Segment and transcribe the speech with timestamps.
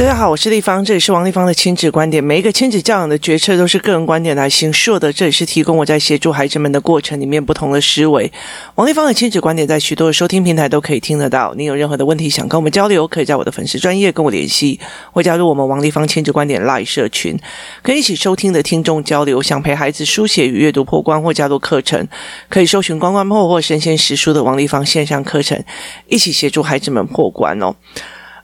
[0.00, 2.24] 大家好，我是丽芳，这里是王立芳的亲子观点。
[2.24, 8.32] 每一个亲子教养的决策都是个人观点来形塑的，这里是提供我在协助孩子们的过程里面不同的思维。
[8.76, 11.52] 王立芳的亲子观点在许多的收听平台都可以听得到。
[11.54, 14.80] 你有任何的问题想跟我们交流，可以在我的粉丝专业跟我联系，
[15.12, 17.38] 或加入我们王立芳亲子观点 Live 社群，
[17.82, 19.42] 可以一起收听的听众交流。
[19.42, 22.08] 想陪孩子书写与阅读破关或加入课程，
[22.48, 25.62] 可以搜寻关关破或神仙实书的王立芳线上课程，
[26.08, 27.74] 一起协助孩子们破关哦。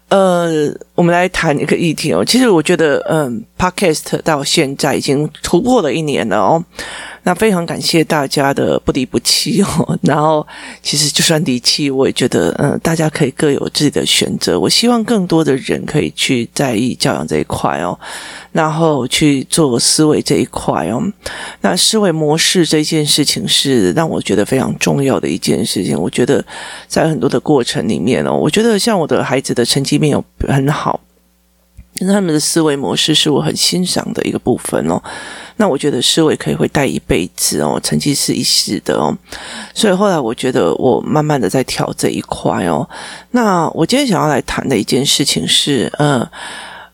[0.08, 2.24] 呃，我们来谈一个议题哦。
[2.24, 6.64] 其实我觉得，嗯，Podcast 到现在已经突破了一年了哦。
[7.26, 9.98] 那非常感谢大家的不离不弃哦。
[10.02, 10.46] 然后，
[10.80, 14.60] 其实就算离弃，我也觉得，嗯，大家可以各有自己的选择。
[14.60, 17.98] 我希望更多的人可以去在意教养这一块哦，
[18.52, 21.02] 然后去做思维这一块哦。
[21.62, 26.00] 那思维模式这件事情是让我觉得非常重要的一件事情。
[26.00, 26.44] 我觉得
[26.86, 31.00] 在很多的过程里面哦，我觉得像我的孩子的成绩没有很好。
[32.00, 35.00] 他们的思维模式是我很欣赏的一个部分哦。
[35.56, 39.16] 那我觉得思维可以会带一辈子哦，成绩是一时的哦。
[39.72, 42.88] 所以后来我觉得我慢慢的在调这一块哦。
[43.30, 46.28] 那我今天想要来谈的一件事情是，呃。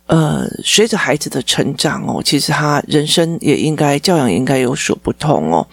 [0.06, 5.66] 呃，随着孩子的成长哦，其实他人生也应该教养应该有所不同哦。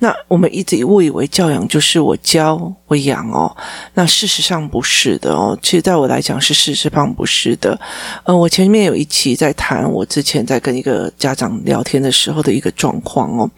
[0.00, 3.54] 那我们一直误以为教养就是我教我养哦，
[3.94, 5.58] 那事实上不是的哦。
[5.62, 7.78] 其实在我来讲是事实上不是的。
[8.24, 13.50] 呃，我前面有一期在谈我之前在跟一个家长聊天的时候的一个状况哦。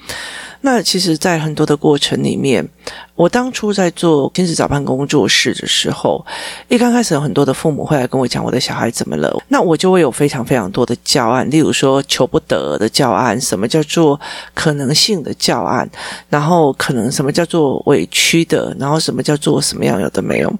[0.62, 2.66] 那其实，在很多的过程里面，
[3.14, 6.22] 我当初在做亲子早班工作室的时候，
[6.68, 14.20] 一刚开始有很多的父母会来跟我讲我的小孩怎么了，那我就会有非常非常多的教案，例如说求不得的教案，什么叫做
[14.52, 15.88] 可能性的教案，
[16.30, 20.50] 然后可能什么叫做委屈的，然后什么叫做什么样有的没有。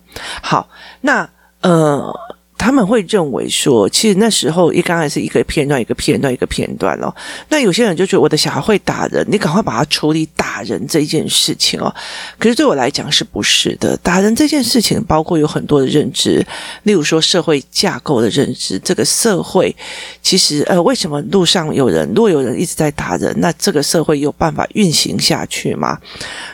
[0.43, 0.69] 好，
[1.01, 1.27] 那
[1.63, 2.15] 呃。
[2.61, 7.11] 他们会认为说，其实那时候一刚开始一个片段一个片段一个片段哦。
[7.49, 11.93] 那有些人就觉得我的小孩会打人，你赶快把他处理打人这件事情哦。
[12.39, 13.97] 可是对我来讲是不是的？
[14.03, 16.45] 打人这件事情包括有很多的认知，
[16.83, 18.79] 例如说社会架构的认知。
[18.85, 19.75] 这个社会
[20.21, 25.99] 其实呃，为什么路上有人，如果有人一直在打人，那这个社会有办法运行下去吗？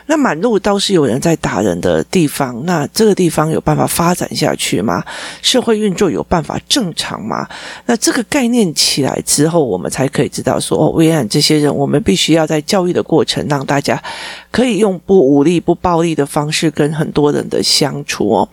[0.07, 5.03] 那满路都是有人在打人的地方，那这个地方有办法发展下去吗？
[5.43, 7.49] 社会运就有办法正常吗？
[7.87, 14.03] 那这个概念起来之后，我们才可以知道说，哦，原来这些人，我们必须要在教育的过程，让大家
[14.51, 18.49] 可以用不武力、不暴力的方式跟很多人的相处哦。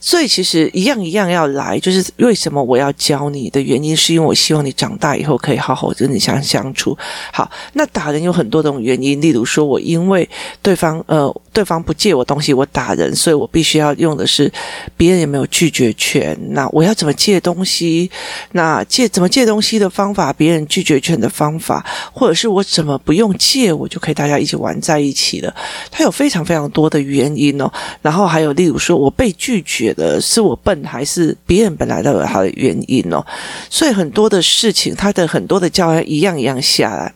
[0.00, 6.96] 所以其实一样一样要来，就是为什么我要教你的原因，是因为我希望你长大以后可以好好跟你相相处。
[7.32, 10.28] 好，那打人有很多种原因，例如说我因为
[10.62, 14.50] 对方呃对方不借我东西，我打人，所以我必须要用的是
[14.96, 16.38] 别人有没有拒绝权。
[16.50, 18.10] 那我要怎么借东西？
[18.52, 20.32] 那借怎么借东西的方法？
[20.32, 25.52] 别人拒绝权的方法，或者是我怎么不用借，我就可以大家一起玩在一起了？
[25.90, 27.70] 它有非常非常多的原因哦。
[28.00, 29.87] 然后还有例如说我被拒绝。
[29.88, 33.24] 觉得是我笨，还是别人本来都有他的原因哦？
[33.70, 37.14] 所以很多的事情，他的很多的教案一样一样下来。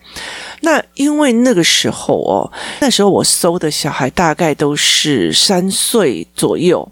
[0.62, 2.50] 那因为那个时候哦，
[2.80, 6.90] 那时候我收的小孩大概都是三岁左右。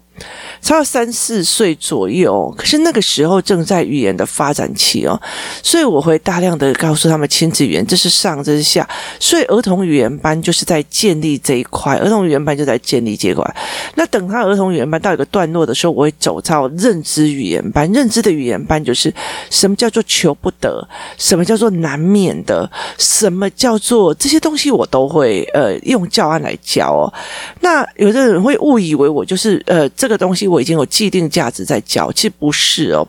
[0.61, 5.19] 差到三四岁左右，可是那个时候正在语言的发展期哦，
[5.63, 8.87] 所以我会大量的告诉他们亲子语言，这是上，这是下，
[9.19, 13.43] 所以儿童语言班就是在建立这一块，儿童语言班就在建立这一块。
[13.95, 19.11] 那等他儿童语言班到一个段落的时候，我会走到认知语言班，认知的语言班就是
[19.49, 20.87] 什么叫做求不得，
[21.17, 27.13] 什么叫做难免的，什么叫做这些东西，我都会呃用教案来教哦。
[27.59, 30.47] 那有的人会误以为我就是呃这个东西。
[30.47, 33.07] 我已经有既定价值在教，其实不是哦。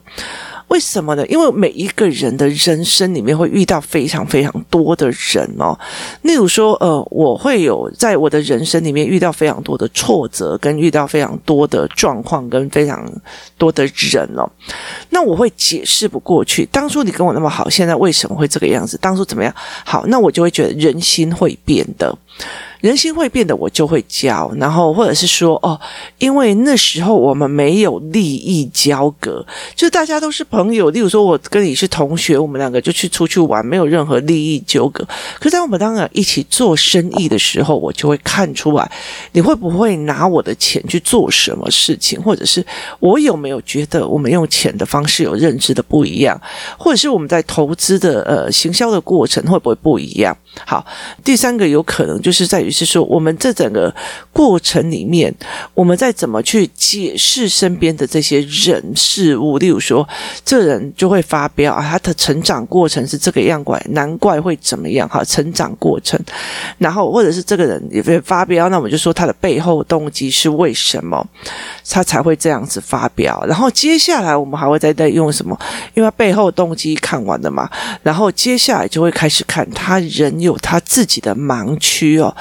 [0.69, 1.27] 为什么呢？
[1.27, 5.79] 因为每一个人的人生里面会遇到非常非常多的人哦。
[6.23, 13.11] 例如说，呃，我会有在我的人生里面遇到非常多的挫折，跟遇到非常多的状况，跟非常
[13.59, 14.49] 多的人哦。
[15.15, 16.67] 那我会解释不过去。
[16.73, 18.97] 当初你跟我那么好，现在为什么会这个样子？
[18.99, 19.55] 当初怎么样？
[19.85, 22.17] 好，那我就会觉得人心会变的。
[22.83, 25.81] 人心会变的，我就会教，然后或者是说，哦，
[26.19, 29.47] 因为那时候我们没有利益交割，
[29.77, 30.91] 就大家都是朋友。
[30.91, 35.07] 例如说，我跟你是同学，我们两个就去出去玩，没有任何利益纠葛。
[35.39, 38.91] 可是当我们当然一起做生意的时候，我就会看出来，
[39.31, 42.67] 你会不会拿我的钱去做什么事情，或者是
[42.99, 46.37] 我有没有觉得我们用钱的方式有认知的不一样，
[46.77, 50.37] 或者是我们在投资的呃行销的过程会不会不一样？
[50.67, 50.85] 好，
[51.23, 52.72] 第三个有可能就是在于。
[52.73, 53.95] 是说，我们这整个
[54.33, 55.33] 过程里面，
[55.75, 59.59] 我们在怎么去解释身边的这些人事物。
[59.59, 60.09] 例如说，
[60.45, 65.23] 这人就会发飙啊，他的成长过程是这个样怪，难怪会怎么样哈？
[65.23, 66.19] 成长过程，
[66.79, 71.25] 然后或者是这个人也会发飙，那我们就说他的背后动机是为什么
[71.89, 73.45] 他才会这样子发飙？
[73.47, 75.59] 然后接下来我们还会再再用什么？
[75.95, 77.69] 因为他背后动机看完了嘛，
[78.03, 82.35] 然后接下来就会开始看他人有他自己的盲区哦。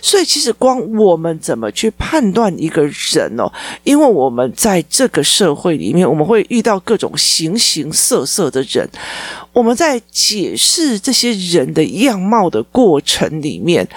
[0.00, 3.50] 所以其实光我们怎么去判断一个人哦，
[3.84, 8.88] 因为我们在这个社会里面，我们会遇到各种形形色色的人，
[9.52, 13.88] 我们在解释这些人的样貌的过程里面。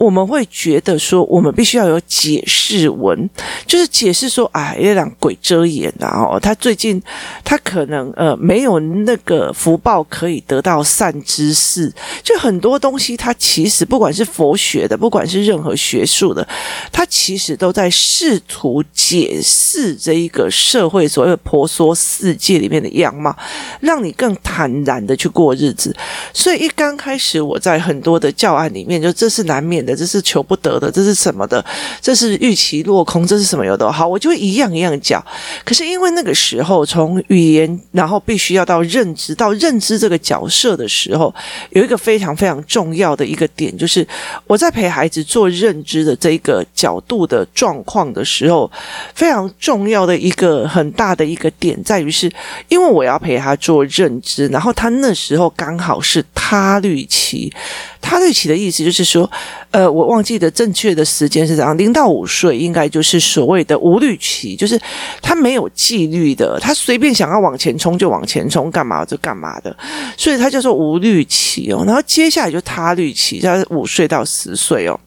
[0.00, 3.28] 我们会觉得说，我们必须要有解释文，
[3.66, 6.24] 就是解释说，哎，月亮鬼遮眼啊！
[6.24, 7.00] 哦，他最近
[7.44, 11.92] 他可能呃没有那个福报可以得到善知识，
[12.22, 16.48] 就很多东西，他其实不管是佛学的，不管是任何学术的，
[16.90, 23.36] 他其实都在试图解释这一个社会所谓婆娑世界里面的样貌，
[23.80, 25.94] 让你更坦然的去过日子。
[26.32, 29.89] 所以一刚开始，我在很多的教案里面，就这是难免的。
[29.94, 31.64] 这是求不得的，这是什么的？
[32.00, 33.90] 这是预期落空，这是什么有的？
[33.90, 35.24] 好，我就一样一样讲。
[35.64, 41.34] 可是因为那个时候，从语言，然后必须要到认知，到认知这个角色的时候，
[41.70, 44.06] 有一个非常非常重要的一个点，就是
[44.46, 48.70] 我在陪孩子做认知的这个角度的状况的时候，
[49.14, 52.30] 非常重要的一个很大的一个点，在于是
[52.68, 57.52] 因为我要陪他做认知，然后他那时候刚好是他律期，
[58.00, 59.30] 他律期的意思就是说，
[59.70, 64.78] 呃，呃我忘记的正确的时间是怎样，零到五岁应该就是所谓的无律期，就是
[65.22, 69.74] 他没有纪律的，他随便想要往前冲就往前冲，干嘛就干嘛的，
[70.18, 71.82] 所以他叫做无律期哦。
[71.86, 75.00] 然后接下来就他律期，他五岁到十岁哦。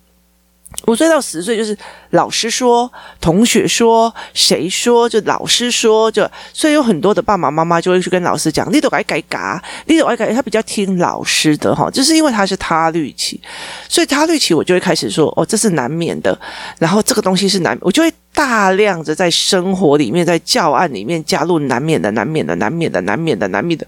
[0.88, 1.78] 五岁到十岁就是
[2.10, 2.92] 老师说、
[3.22, 13.40] 同学说、谁说，就老师说，就所以有很多的爸爸妈妈就会去跟老师讲，你都该改嘎，你都该改，他比较听老师的哈，就是因为他是他律期，
[13.88, 16.38] 所以他律期我就会开始说，哦，这是难免的，
[16.80, 23.88] 然后这个东西是难，我就会大量的在生活里面，在教案里面加入难免的、难免的、难免的、难免的、难免的，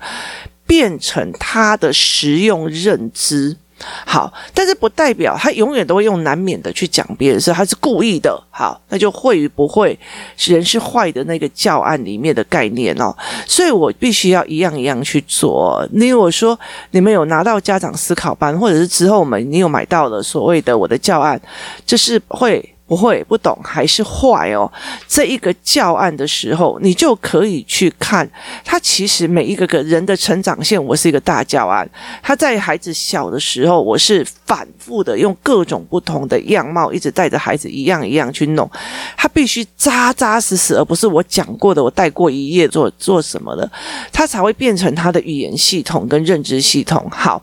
[0.66, 3.58] 变成他的实用认知。
[4.06, 8.42] 好，但是不代表他永远都会用难免的去讲别人，是他是故意的。
[8.50, 9.98] 好，那就会与不会，
[10.38, 15.88] 人是坏的那个教案里面的概念哦，所以我必须要一样一样去做。
[15.92, 16.58] 你我说
[16.92, 21.40] 你们有拿到家长思考班，或者是之后我们你有买到了所谓的我的教案，
[21.86, 22.75] 就是会。
[22.88, 24.72] 不会不懂还是坏哦？
[25.08, 28.30] 这一个教案的时候，你就可以去看
[28.64, 28.80] 他。
[28.80, 31.90] 其实每一个个人的成长线，我是一个大教案。
[32.22, 38.70] 他在孩子小的时候，我是反复的用各种不同的样貌，一直带着孩子一样一样去弄。
[39.18, 43.70] 他必须扎扎实实，而不是我讲过的，我带过一页做做什么的，
[44.14, 47.10] 他才会变成他的语言系统跟认知系统。
[47.10, 47.42] 好，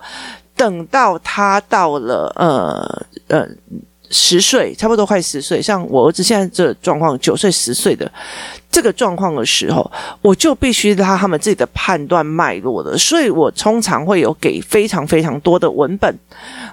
[0.57, 3.49] 等到他到了呃呃。
[4.13, 8.09] 十岁，差不多快十岁，像我儿子现在这状况，九岁、十岁的。
[8.73, 9.89] 这个状况的时候，
[10.23, 16.13] 我就必须拉他们自己的判断脉络的，所以我通常会有给非常非常多的文本，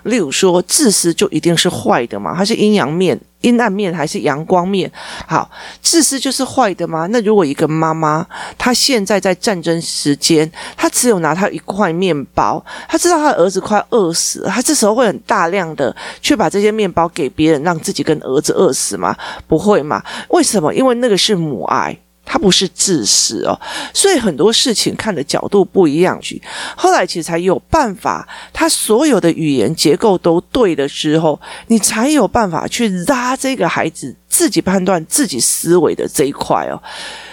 [0.04, 3.19] 例如说，自私就一定是坏的嘛，它是阴阳面。
[3.42, 4.92] 阴暗面还是阳光面？
[5.25, 5.50] 好，
[5.81, 7.07] 自私就是坏的吗？
[7.10, 19.15] 那如果一个妈妈，她现在在战争时间，她只有拿她一块面包，她知道她的儿子快饿死了，她这时候会很大量的去把这些面包给别人，让自己跟儿子饿死吗？
[19.48, 20.03] 不会嘛？
[20.32, 20.74] 为什么？
[20.74, 21.88] 因为那个是母爱。
[22.31, 23.59] 他不是自私哦，
[23.91, 26.39] 所以很多事情看的角度不一样去，
[26.77, 36.79] 后来其实才有办法，他所有的语言结构都对的时候，你才有办法去拉这个孩子自己判断、自己思维的这一块哦。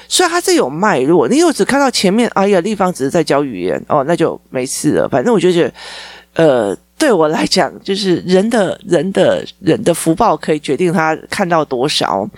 [0.08, 5.06] 所以他这有脉络，你又只看到前面，哎呀，立方只是在教语言哦，那就没事了。
[5.06, 5.74] 反正我就觉得，
[6.42, 6.76] 呃。
[6.98, 12.28] 对我来讲，就是人的人的人的福报可以决定他看到多少。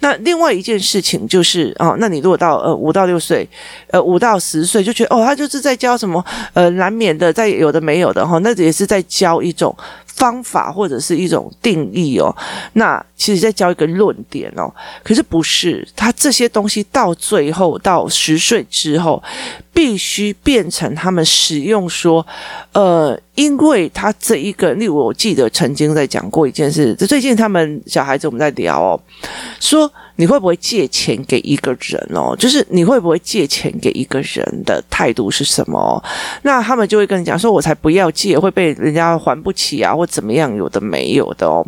[0.00, 3.48] 那另外一件事情就是哦，那你如果到呃五到六岁，
[3.90, 9.74] 呃五到十岁，就觉得哦，他就是在教什么呃难免的，在有的没有的哈，那也是在教一种。
[10.14, 12.34] 方法或者是一种定义哦，
[12.74, 19.22] 那其实在教一个论点哦，可是不是他这些东西到最后到十岁之后，
[19.72, 22.24] 必须变成他们使用说，
[22.72, 29.00] 呃，因为他这一个，例如我记得曾经在讲过一件事，最近他们小孩子我们在聊哦，
[29.60, 32.34] 说你会不会借钱给一个人哦？
[32.38, 36.02] 就是你会不会借钱给一个人的态度是什么？
[36.42, 41.64] 那他们就会跟你讲说，我才不要借，会被人家还不起啊，或怎么样，有的没有的哦。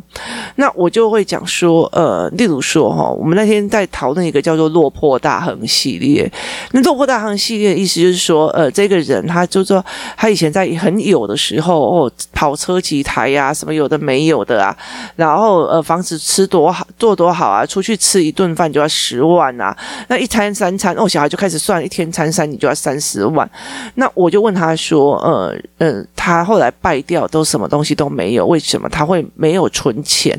[0.56, 6.30] 那我就会讲说，呃，例如说哈，我们那天在讨论一个叫做“落魄大亨”系列。
[6.72, 9.84] 那“落魄大亨”系列的意思就是说，呃，这个人他就说
[10.16, 14.76] 他以前在很有的时候哦，跑车几台呀，什么有的没有的啊，
[15.16, 19.74] 然后呃，房子吃多好，做多好啊，出去吃一顿饭就要十万啊，
[20.08, 23.48] 那一餐三餐哦，小孩就开始算一天餐三，你就要三十万。
[23.94, 30.38] 那我就问他说，呃呃，他后来败掉都什么东西都没有，为什么他会没有存钱？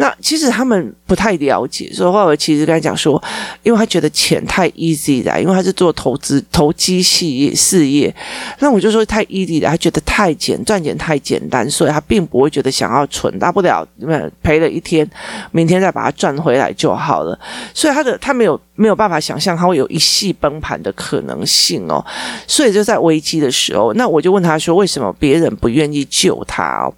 [0.00, 3.22] 那其实他们不太了解，所以后来我其实跟他讲说，
[3.62, 8.12] 因为他觉得钱太 easy 了，因为他是做投资投机事业事业，
[8.60, 13.86] 那我就说太 easy 了，他觉得太简赚钱太简单，所以他并不会觉得想要存，大不了
[14.42, 15.08] 赔了一天，
[15.52, 17.38] 明天再把它赚回来就好了。
[17.74, 22.02] 所以他的他没有没有办法想象他会有一系崩盘的可能性哦，
[22.46, 26.94] 所以就在危机的时候，那我就问他说，为什么别人不愿意救他哦？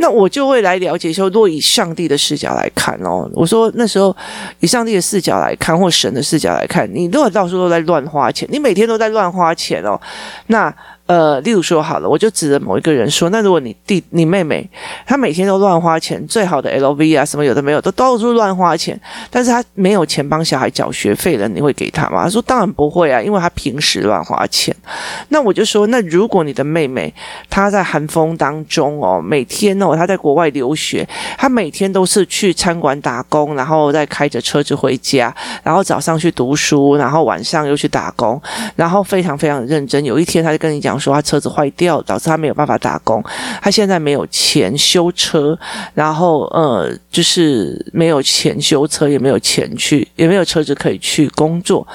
[0.00, 4.16] 那我就会来了解说，如果以上帝的视角来看哦，我说那时候
[4.58, 10.00] 以上帝的视角来看，或神的视角来看，你如果到处都在乱花钱，你每天都在乱花钱哦，
[10.48, 10.74] 那。
[11.10, 14.70] 呃，例如说好了，我就指着某一个人说，那如果你弟、你妹妹，
[15.04, 18.96] 她每天都乱花钱，最好的 LV 啊，什么有的没有，都到处乱花钱，
[19.28, 22.22] 但是她没有钱帮小孩缴学费了，你会给她吗？
[22.22, 24.72] 她说当然不会啊，因为她平时乱花钱。
[25.30, 27.12] 那我就说，那如果你的妹妹
[27.48, 31.04] 她在寒风当中哦，每天哦，她在国外留学，
[31.36, 38.40] 她每天都是去餐馆打工，然后再开着车子回家，然后早上去读书，然后晚上又去打工，
[38.76, 40.04] 然后非常非常认真。
[40.04, 40.99] 有一天，她就跟你讲。
[41.00, 43.24] 说他车子坏掉，导致他没有办法打工。
[43.62, 45.58] 他现在没有钱修车，
[45.94, 51.86] 然后呃，就是没有钱修车，也没有钱去，也没有车子可以去工作。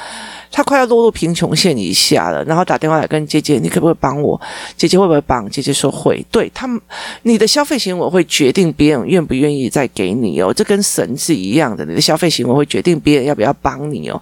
[0.55, 4.39] 他快要落入贫穷线以下了，然后打电话来跟姐姐，你可不可以帮我？
[4.77, 5.49] 姐姐会不会帮？
[5.49, 6.25] 姐姐说会。
[6.31, 6.79] 对他们，
[7.23, 11.83] 你的消费行为会决定别人愿不愿意再给你哦，这跟神是一样的。
[11.83, 14.21] 你的消费行为会决定别人要不要帮你哦。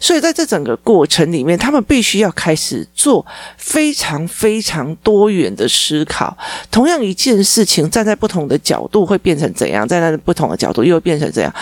[0.00, 3.24] 所以在这整个过程里面，他们必须要开始做
[3.58, 6.34] 非常非常多元的思考。
[6.70, 9.86] 同样一件事情，站在不同的角度会变成怎样？
[9.86, 11.54] 站在不同的角度又会变成怎样？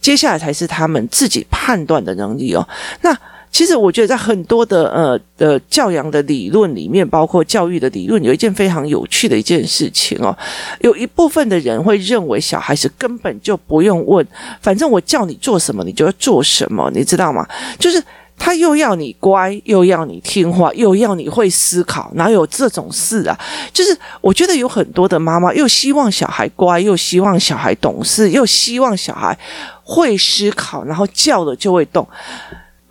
[0.00, 2.66] 接下来才是他们自己判断的能力哦。
[3.02, 3.14] 那。
[3.56, 10.36] 其实我觉得，在很多的呃的教养的理论里面，包括教育的理论，有一件非常有趣的一件事情哦。
[10.80, 14.26] 有一部分的人会认为，小孩子根本就不用问，
[14.60, 17.48] 反正我叫你做什么，你就要做什么，你知道吗？
[17.78, 18.02] 就是
[18.36, 23.40] 他又要你乖，又要你听话，又要你会思考，哪有这种事啊？
[23.72, 29.38] 就是我觉得有很多的妈妈又希望小孩乖，又希望小孩懂事，又希望小孩
[29.82, 32.06] 会思考，然后叫了就会动。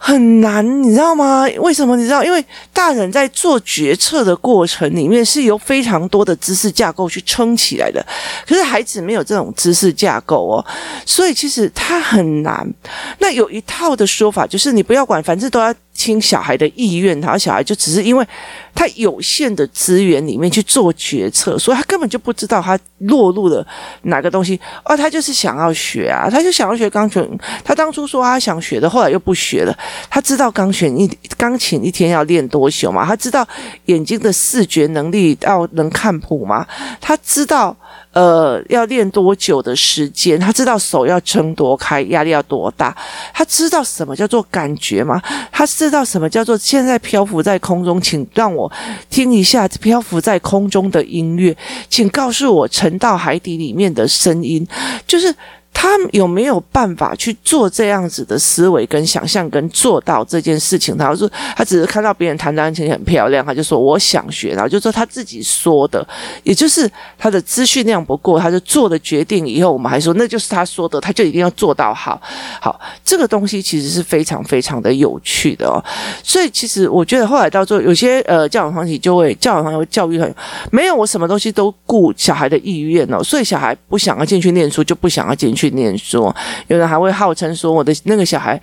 [0.08, 1.48] 很难，你知道吗？
[1.58, 1.96] 为什么？
[1.98, 2.24] 你知道？
[2.24, 8.06] 因为大人在做决策的过程里面是由非常多的知识架构去撑起来的，
[8.46, 10.66] 可是孩子没有这种知识架构哦，
[11.08, 12.72] 所以其实他很难。
[13.18, 15.74] 那有一套的说法就是，你不要管，反正都要。
[15.96, 18.28] 听小孩的意愿，他小孩就只是因为
[18.76, 23.66] 他有限的资源里面去做决策，所以他根本就不知道他落入了
[24.04, 24.60] 哪个东西。
[24.84, 27.26] 哦，他就是想要学啊，他就想要学钢琴。
[27.64, 29.76] 他当初说他想学的，后来又不学了。
[30.10, 33.06] 他知道钢琴一钢琴一天要练多久吗？
[33.06, 33.48] 他知道
[33.86, 36.68] 眼睛的视觉能力要能看谱吗？
[37.00, 37.76] 他知道。
[38.16, 40.40] 呃，要练多久的时间？
[40.40, 42.96] 他知道手要撑多开，压力要多大？
[43.34, 45.22] 他知道什么叫做感觉吗？
[45.52, 48.00] 他知道什么叫做现在漂浮在空中？
[48.00, 48.72] 请让我
[49.10, 51.54] 听一下漂浮在空中的音乐，
[51.90, 54.66] 请告诉我沉到海底里面的声音，
[55.06, 55.36] 就是。
[55.78, 60.98] 他有没有办法去做这样子的思维跟想象跟做到这件事情？
[60.98, 66.08] 他说他只是看到别人弹钢琴很漂亮，他就说我想学，然后就说他自己说的，
[66.44, 72.20] 也就是他的资讯量不够，他就做了决定以后，我们还说那就是他说的，他就一定要做到好。
[72.62, 75.84] 好，这个东西其实是非常非常的有趣的哦。
[76.24, 80.34] 所以其实我觉得后来到最后，有些呃教养团体就会教养团体会教育很
[80.72, 85.65] 没有我什么东西都顾小孩的意愿哦，所以小孩不想要进去念书就不想要进去。
[85.72, 86.34] 念书，
[86.68, 88.60] 有人还会号称说，我的那个小孩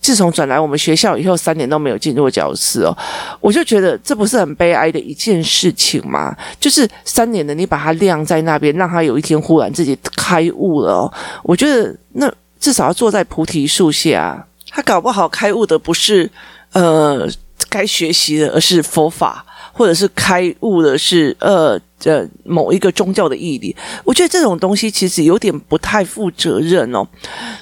[0.00, 2.96] 自从转来我们学校以后，三年都没有进入教室哦。
[3.40, 6.36] 我就觉得这不是很悲哀的一件事情吗？
[6.60, 11.12] 就是三年的你把他晾在那边，让他有一天忽然自己开悟了哦。
[11.42, 16.30] 我觉得那至少要坐在菩提树下，他搞不好开悟的不是
[16.72, 17.28] 呃
[17.68, 21.80] 该学习的，而是佛法，或者是开悟的是呃。
[21.98, 23.74] 这某一个宗教的义理，
[24.04, 27.06] 我觉得这种东西其实有点不太负责任哦。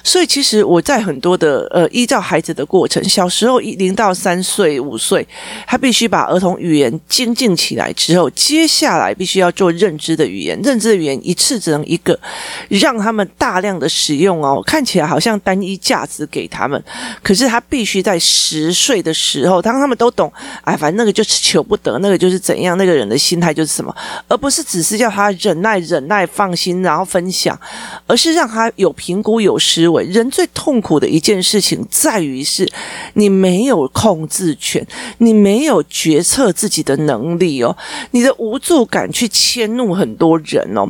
[0.03, 5.25] 所以其实我在很多的呃依照孩子的过程，小时候一零到三岁五岁，
[5.65, 12.19] 他必须把儿童语言精进起来之后，接下来必须要做认知的语言，认知的语言一次只能一个，
[12.67, 16.83] 让他们大量的使用哦，看起来好像单一价值给他们，
[17.23, 20.31] 可是他必须在十岁的时候，当他们都懂，
[20.63, 23.95] 哎，反正那个就是求不得，那个就是怎样，那个人的心态就是什么。
[24.27, 27.59] 而不是只是叫他忍耐、忍耐、放心，然后分享，
[28.07, 30.03] 而是让他有评估、有思维。
[30.05, 32.69] 人最痛苦的一件事情在于是，
[33.13, 34.85] 你没有控制权，
[35.19, 37.75] 你没有决策自己的能力哦，
[38.11, 40.87] 你的无助感去迁怒很多人哦。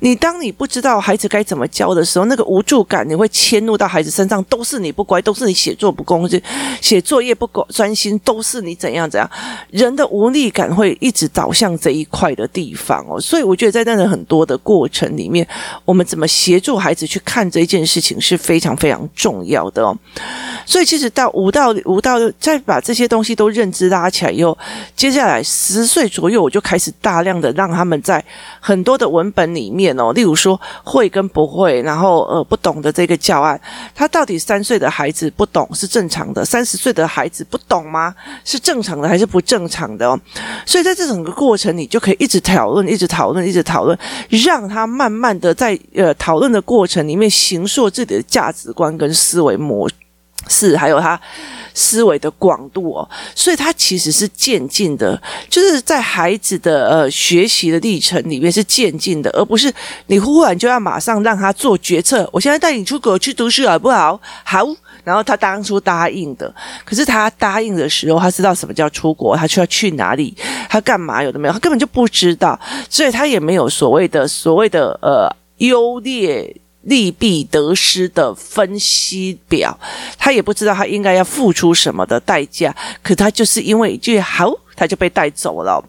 [0.00, 6.40] 你当你不知道孩子该怎么教的时候，那个无助感你会迁怒到孩子身上，都是你不乖，都是你写作不公正，
[6.80, 9.30] 写作业不够专心，都是你怎样怎样。
[9.70, 13.04] 人的无力感会一直导向这一块的地方。
[13.08, 15.46] 哦，所以我觉得在那个很多的过程里面，
[15.84, 19.96] 我们怎么协助孩子去看这一件事情是非常非常重要的哦。
[20.64, 24.56] 所以其实到五到五到再把这些东西都认知拉起来以后，
[24.94, 28.24] 接下来十岁左右，我就开始大量的让他们在
[28.60, 33.60] 很多的文本里面哦，例如说会跟不会，然后呃不懂的这个教案，
[33.94, 38.14] 他到底三岁的孩子不懂是正常的，三十岁的孩子不懂吗？
[38.44, 40.18] 是正常的还是不正常的哦？
[40.66, 42.67] 所以在这整个过程，你就可以一直调。
[42.68, 43.98] 讨论，一直讨论，一直讨论，
[44.44, 49.88] 让他慢慢的在呃讨论的过程里面形塑自己的价值观跟思维模
[50.48, 51.18] 式，还有他
[51.72, 53.08] 思维的广度哦。
[53.34, 59.72] 所以，他其实是渐进的，就是在孩子的呃学习的历程里面是渐进的，而不是
[60.08, 62.28] 你忽然就要马上让他做决策。
[62.32, 64.20] 我现在带你出国去读书好不好？
[64.44, 64.66] 好。
[65.04, 70.36] 然后他当初答应的，可是他答应的时候，他知道什么叫出国，他需要去哪里，
[70.68, 72.58] 他干嘛有的没有，他根本就不知道，
[72.90, 75.28] 所以他也没有所谓的所谓的呃
[75.58, 79.78] 优劣利弊得失的分析表，
[80.16, 85.82] 他也不知道他应该要付出什么的代价，可他就是因为一句好，他就被带走了。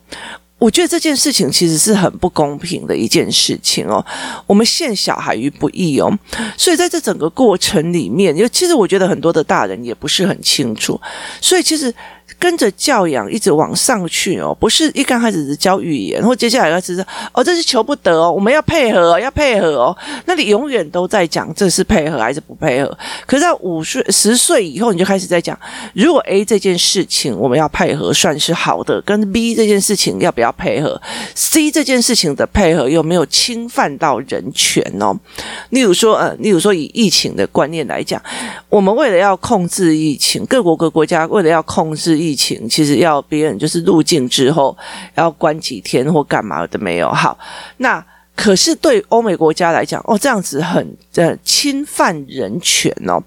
[0.60, 4.06] 我觉得这件事情其实是很不公平的一件事情哦，
[4.46, 6.16] 我们陷小孩于不义哦，
[6.58, 11.00] 所以在这整个过程里面，因为其实我觉得很多的大人也不是很清楚，
[11.42, 11.92] 所以其实。
[12.40, 19.96] 跟着教养一直往上去哦，不是一刚开始只教语言，或接下来要只是哦，这是求不得哦，我们要配合哦，要配合哦。
[20.26, 22.98] 那你永远都在讲这是配合还是不配合？
[23.26, 25.60] 可是到五岁、十岁以后，你就开始在讲，
[25.94, 31.00] 如果 A 这件事情我们要配合算是好的，跟 B 这件事情要不要配合
[31.36, 35.14] ？C 这件事情的配合有没有侵犯到人权哦？
[35.72, 38.22] 例如说，呃，例如说以疫情的观念来讲，
[38.70, 42.29] 我们为了要控制疫情，各国各国家为了要控制疫。
[42.30, 44.78] 疫情其实要别人就是入境之后
[45.16, 47.38] 要关几天或干嘛的没有好，
[47.78, 53.22] 那可是对欧美国家来讲哦，这样子很呃侵犯人权哦，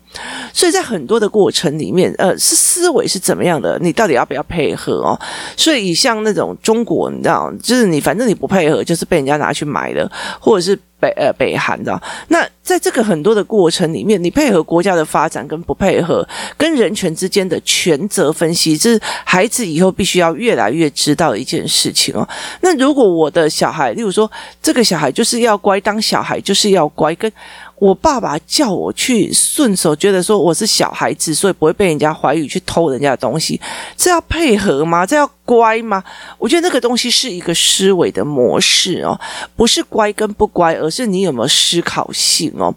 [0.55, 5.19] 所以在很多的过程里面呃是思维是怎么样的，你到底要不要配合哦？
[5.57, 10.11] 所以像那种中国你知道，就是你反正你不配合就是被人家拿去买的，
[10.41, 10.79] 或者是。
[11.03, 22.27] 北呃北韩的，那在这个很多的过程里面，你配合国家的发展跟不配合，跟人权之间的权责分析，这是孩子以后必须要越来越知道的一件事情哦。
[22.61, 24.31] 那如果我的小孩，例如说
[24.63, 27.31] 这个小孩就是要乖，当小孩就是要乖，跟。
[27.79, 33.61] 我爸爸叫我去顺手，觉得说我是小孩子，所以不会被人家怀疑去偷人家的东西，
[33.97, 35.05] 这要配合吗？
[35.05, 36.03] 这要乖吗？
[36.39, 39.19] 我觉得那个东西是一个思维的模式哦，
[39.55, 42.75] 不是乖跟不乖，而是你有没有思考性哦。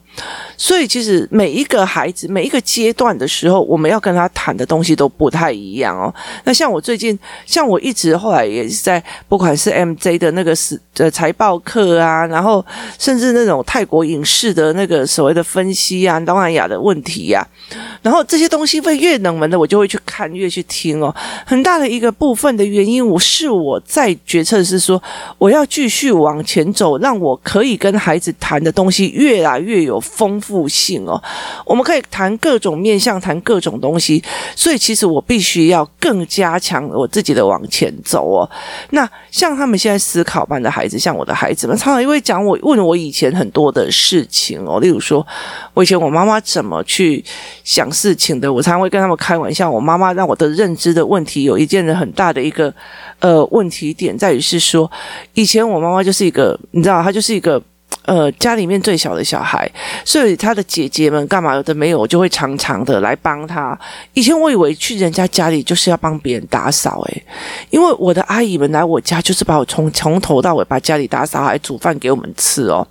[0.57, 6.13] 所以其实每一个孩子每一个阶段的时候，我们要跟他谈的东西都不太一样哦。
[6.43, 12.65] 那像我最近，像我一直后来也是在，不管是 MJ 的那个是呃财报课啊，然后
[12.99, 15.05] 甚至那种泰国影视的那个。
[15.05, 21.15] 所谓的分析啊，东南亚的问题呀、啊，然后这些东西会越冷门的，我就会去看，越去听哦。
[21.45, 25.01] 很大的一个部分的原因，我是我在决策是说，
[25.37, 31.21] 我要继续往前走，让我可以跟孩子谈的东西越来越有丰富性哦。
[31.65, 34.23] 我们可以谈各种面向，谈各种东西，
[34.55, 38.49] 所以其实我必须要更加强我自己的往前走哦。
[38.91, 44.79] 那像他们现在思考班的孩子，像我的孩子们，常常因为讲我问我以前很多的事情哦。
[44.79, 45.25] 例如说，
[45.73, 47.23] 我以前我妈妈怎么去
[47.63, 49.69] 想事情的，我常常会跟他们开玩笑。
[49.69, 52.73] 我妈妈让我的认知的问题有一件很大的一个
[53.19, 54.89] 呃问题点，在于是说，
[55.33, 57.61] 以前我妈妈就是一个，你知道，她就是一个
[58.05, 59.69] 呃家里面最小的小孩，
[60.03, 63.77] 所以他的姐姐们干嘛有的没有，我就会常常的来帮他。
[64.13, 67.23] 以前我以为去人家家里就是要帮别人打扫，诶，
[67.69, 72.87] 因为我的阿姨们来我家就是把我从从头到尾把家里打扫，还煮饭给我们吃哦，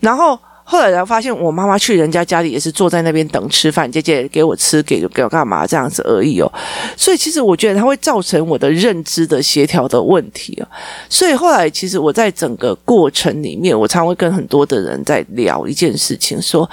[0.00, 0.38] 然后。
[0.68, 6.52] 后来才发现，我妈妈去人家家里也是坐在那边等吃饭，姐姐给我吃，给给我干嘛这样子而已哦。
[6.96, 10.68] 所以其实我觉得它会造成我的认知的协调的问题哦。
[11.08, 16.68] 所以后来其实我在整个过程里面，我常会跟很多的人在聊一件事情，说。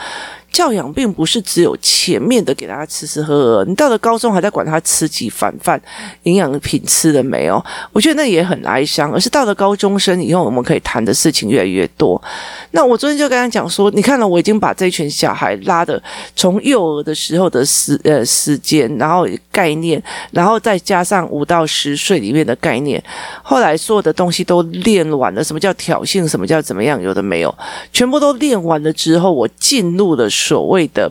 [0.53, 5.81] 教养并不是只有前面的给大家吃吃喝喝，你到了高中还在管他吃几碗饭，
[6.23, 7.61] 营养品吃了没有？
[7.91, 9.11] 我觉得那也很哀伤。
[9.11, 12.21] 而是到了高中生以后，我们可以谈的事情越来越多。
[12.69, 16.01] 那我昨天就跟他讲说，你看了，我已经把这群小孩拉的
[16.35, 23.03] 从幼儿的时候的时呃时间，然后概念，然后再加上五到十岁里面的概念，
[23.41, 25.43] 后来所有的东西都练完了。
[25.43, 26.27] 什么叫挑衅？
[26.27, 27.01] 什么叫怎么样？
[27.01, 27.53] 有的没有，
[27.91, 30.29] 全部都练完了之后，我进入了。
[30.43, 31.09] 所谓的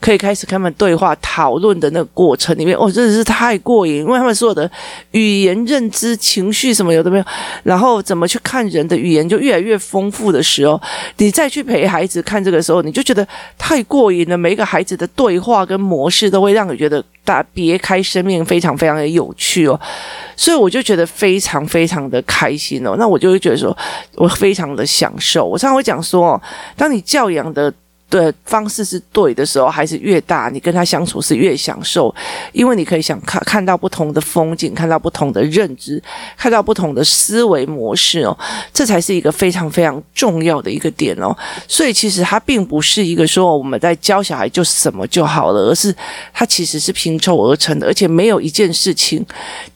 [0.00, 4.70] 可以开始跟他们对话讨论的那个过程里面，哦，真的是太过瘾，因为他们所有的
[5.10, 7.24] 语言、认知、情绪什么有的没有，
[7.64, 10.80] 然后怎么去看人的语言就越来越丰富的时候，
[11.16, 13.26] 你再去陪孩子看这个时候，你就觉得
[13.58, 14.38] 太过瘾了。
[14.38, 19.78] 每一个孩子的对话跟模式都会让你觉得大别开生面，非常非常的有趣哦。
[20.36, 22.94] 所以我就觉得非常非常的开心哦。
[22.96, 23.76] 那我就会觉得说，
[24.14, 25.44] 我非常的享受。
[25.44, 26.40] 我常常会讲说，
[26.76, 27.74] 当你教养的。
[28.10, 32.14] 的方式是对的时候，孩子越大，你跟他相处是越享受，
[32.52, 36.02] 因为你可以想看看到不同的风景，看到不同的认知，
[36.36, 38.36] 看到不同的思维模式哦，
[38.72, 41.36] 这才是一个非常非常重要的一个点哦。
[41.66, 45.94] 所以其实它并不是一个说我们在教小孩就什么就好了，而是
[46.32, 49.22] 它其实是拼凑而成的，而且没有一件事情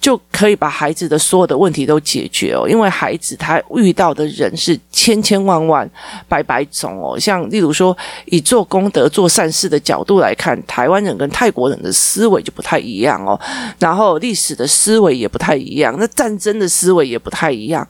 [0.01, 5.89] 就可以把孩子的所有的问题都解决哦，因为孩子他遇到的人是千千万万、
[6.27, 7.95] 百百种哦，像例如说。
[8.27, 13.39] 以做功德、做善事的角度来看，台湾人跟泰国人的思维就不太一样哦。
[13.79, 17.87] 然后历史的思维也不太一样，那战争的思维也不太一样。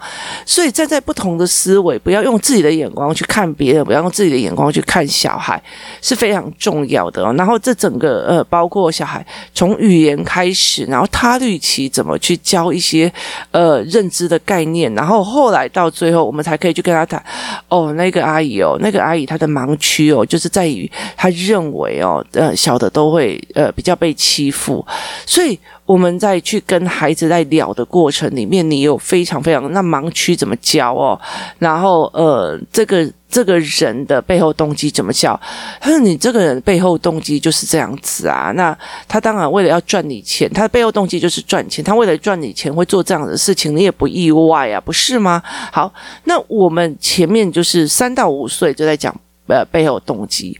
[0.46, 5.62] 所以站在不同的思维，不要用自己的眼光去看别人，不要用自己的眼光去看小孩，
[6.00, 7.34] 是非常重要的哦。
[7.36, 13.12] 然后这整个呃，包括小孩从语言开始，然后他律期怎么去教一些
[13.50, 17.22] 呃认知的概念，然后后来到最后，我们才可以去跟他谈
[17.68, 20.21] 哦，那个阿姨哦，那个阿姨她的盲区哦。
[20.24, 24.84] 就是在于他认为哦，呃，小的都会呃比较被欺负，
[25.26, 31.20] 所以我们在去跟孩子在聊的过程里面，你有非常非常那盲区怎么教哦，
[31.58, 35.38] 然后呃，这个这个人的背后动机怎么教？
[35.80, 38.76] 他说你这个人背后动机就是这样子啊，那
[39.08, 45.42] 他当然为了要赚你钱，他的背后动机就是赚钱，他为了赚你钱会做这样的事情，你也不意外啊，不是吗？
[45.72, 45.92] 好，
[46.24, 49.14] 那我们前面就是三到五岁就在讲。
[49.48, 50.58] 呃，背后动机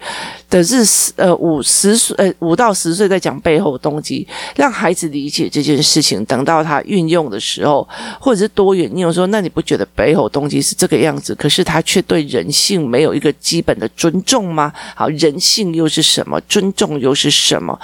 [0.50, 6.22] 的是呃五十岁呃五到十岁在讲背后动机，让孩子理解这件事情。
[6.26, 7.88] 等到他运用的时候，
[8.20, 11.34] 或者是多元，你有说，那你不觉得背后动机是这个样子？
[11.34, 14.70] 可是他却对人性没有一个基本的尊重吗？
[14.94, 16.38] 好，人性又是什么？
[16.42, 17.78] 尊重又是什么？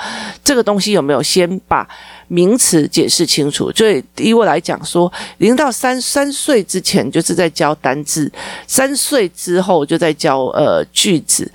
[0.44, 1.88] 这个东西有没有先把
[2.29, 3.73] 名词解释清楚？
[3.73, 8.31] 所以以我来讲说，零到三三岁之前就是在教单字，
[8.67, 10.79] 三岁之后就在教呃。
[10.93, 11.51] 句子，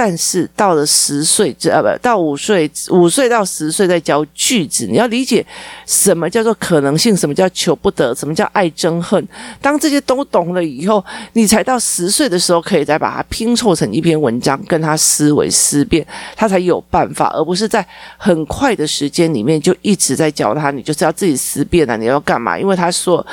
[0.00, 4.86] 但是到了十岁，呃，不到五岁，五岁到十岁再教句子。
[4.86, 5.44] 你要理解
[5.86, 9.26] 什么叫做可能性，什么叫求不得，什么叫爱憎恨。
[9.60, 16.06] 当这些都懂了以后，你才到十岁的时候，可以再把它拼凑成一篇文章，跟他思维思辨，
[16.36, 17.84] 他才有办法，而不是在
[18.16, 22.56] 很快的时间里面就一直在教他，你就是要自己思辨啊，你要干嘛？
[22.56, 23.26] 因为他说。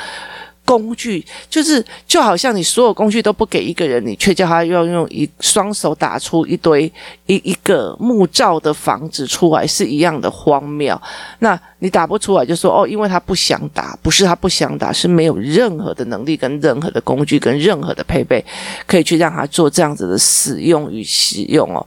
[0.66, 6.92] 工具就是就好像你所有工具都不给一个人，你却叫他要用一双手打出一堆
[7.24, 11.00] 一一个木造的房子出来，是一样的荒谬。
[11.38, 18.44] 那你打不出来，就说哦，因为他不想打，不是他不想打，是没有任何的能力跟任何的工具跟任何的配备，
[18.88, 21.86] 可以去让他做这样子的使用与使用哦。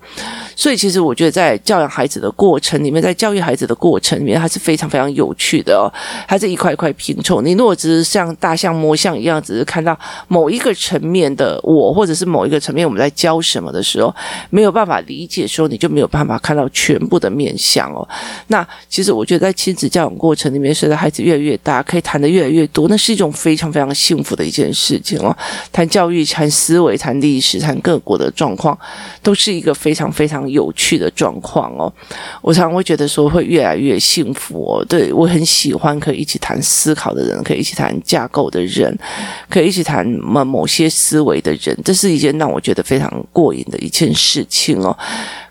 [0.55, 5.91] 所以其实我觉得在教养孩子的过程里面，在教育孩子的过程里面，还是非常非常有趣的哦。
[6.25, 7.41] 还是一块一块拼凑。
[7.41, 8.69] 你如果只是像大象。
[8.79, 14.15] 摸象一样，只是看到某一个层面的我，或者是某一个层面我们在教什么的时候，
[14.51, 18.07] 没有办法理解的时候，你就没有办法看到全部的面相哦。
[18.47, 25.35] 那其实我觉得，在亲子教养过程里面，随着孩子越来越大，可以谈得越来越多，那是一种非常非常幸福的一件事情哦。
[25.71, 28.77] 谈教育、谈思维、谈历史、谈各国的状况，
[29.23, 31.93] 都是一个非常非常有趣的状况哦。
[32.41, 34.85] 我常常会觉得说，会越来越幸福哦。
[34.85, 38.49] 对，我很喜欢可以一起谈思考的人，可以一起谈架构。
[38.49, 38.97] 的人，
[39.47, 44.97] 可以一起谈某某些思维的人，这是一件让我觉得非常过瘾的一件事情哦。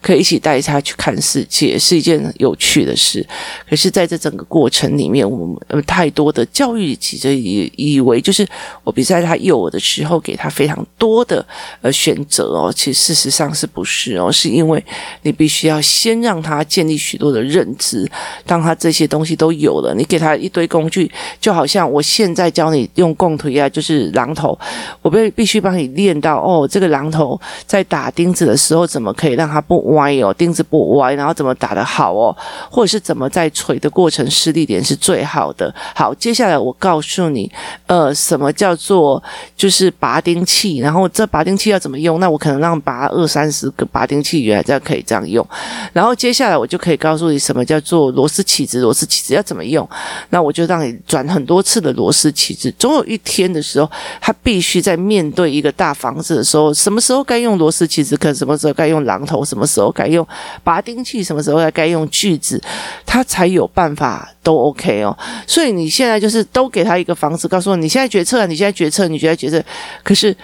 [0.01, 3.25] 可以一起带他去看世界，是一件有趣的事。
[3.69, 8.47] 可是，在这整个过程里面，我们太多的教育其实以以为就是
[8.85, 11.45] 我比在他幼的时候给他非常多的
[11.81, 14.31] 呃选择哦，其实事实上是不是哦？
[14.31, 14.85] 是因为
[15.23, 18.11] 你必须要先让他建立许多的认知，
[18.45, 24.59] 当他这些东西都有了，你给他一堆工具，就好像我现在教你用共推啊，就是榔头，
[25.03, 32.37] 我必必须帮你练到哦，这个榔头在打钉子的时候，怎么可以让它不歪哦，钉子不歪，然后怎么打得好哦，
[32.71, 35.75] 或者是怎么在锤的过程施力点是最好的。
[35.95, 37.51] 好，接下来我告诉你，
[37.87, 39.23] 呃，什么叫做
[39.57, 42.21] 就是拔钉器，然后这拔钉器要怎么用？
[42.21, 45.47] 那我可能让拔二三十个拔钉器，原来这样可以这样用。
[45.93, 49.89] 然后接下来我就可以告诉你什么叫做螺丝起子，螺丝起子要怎么用？
[50.31, 52.73] 那我就让你转很多次的螺丝起子。
[52.79, 53.91] 总有一天的时候，
[54.21, 59.89] 他必须在面对一个大房子的时候，什么时候该用螺丝起子，可什么时候该用榔头，什么时候。
[59.99, 60.25] 该用
[60.63, 62.63] 拔钉器，什么时候该用锯子，
[63.07, 65.15] 他才有办法法都 OK 哦。
[65.47, 69.63] 所以你现在就是都给他一个房子，告诉我你现在决策，你现在决策，你现在决策。
[70.03, 70.35] 可是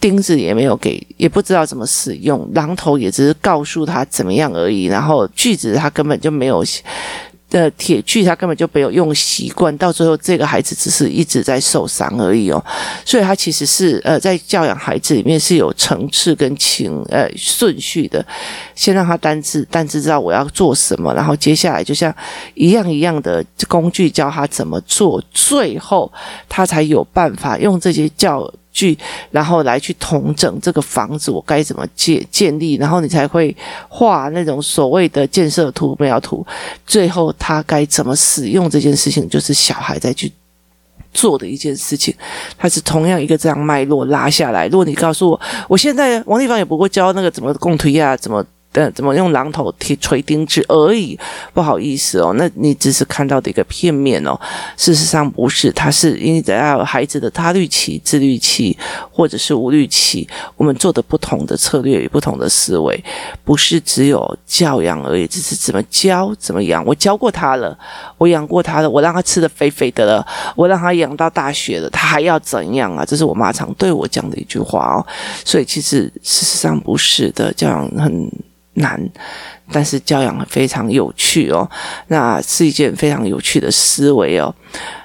[0.00, 4.84] 钉子也没有给，也不知道怎么使用，榔头也只是告诉他怎么样而已。
[4.84, 6.64] 然后锯子他根本就没有。
[7.50, 12.64] 的铁具，他根本就没有用习惯，到最后这个孩子只是一直在受伤而已哦。
[13.04, 18.24] 所以他其实是呃，在教养孩子里面是有层次跟情呃顺序的。
[18.74, 22.14] 先让他单字，单字知道我要做什么，然后接下来就像
[22.54, 26.10] 一样一样的工具教他怎么做，最后
[26.48, 28.50] 他才有办法用这些教。
[28.80, 28.96] 去，
[29.30, 33.54] 然后来去统整这个房子，我该怎么建建立，然后你才会
[33.88, 36.46] 画那种所谓的建设图、标图，
[36.86, 40.32] 最后他该怎么使用这件事情，就是小孩在去
[41.12, 42.14] 做的一件事情，
[42.56, 44.66] 它是同样一个这样脉络拉下来。
[44.68, 48.42] 如果你告诉我，我现在王地方也不会教那个怎么供推啊，怎么。
[48.72, 51.18] 呃，怎么用榔头铁锤钉子而已？
[51.52, 54.38] 不好意思哦，那你只是看到的一个片面哦。
[54.76, 58.78] 事实上不是，它是因为要有孩子的他律期、自律期
[59.10, 63.02] 或者是无律期，我们做的不同的策略与不同的思维，
[63.42, 66.84] 不是只有教养而已，只是怎么教、怎么养。
[66.86, 67.76] 我教过他了，
[68.18, 73.04] 我养过他了，我让他吃的肥肥的了，我让他养到大学了，他还要怎样啊？
[73.04, 75.04] 这是我妈常对我讲的一句话哦。
[75.44, 78.30] 所以其实事实上不是的，教养很。
[78.74, 79.00] 难，
[79.72, 81.68] 但是教养非常有趣哦，
[82.06, 84.54] 那是一件非常有趣的思维哦，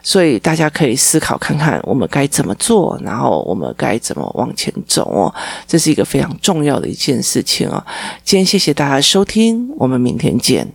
[0.04, 5.34] 所以大家可以思考看看，我们该怎么做，然后我们该怎么往前走哦，
[5.68, 7.84] 这是一个非常重要的一件事情哦。
[8.24, 10.72] 今天谢谢大家收听，我们明天见。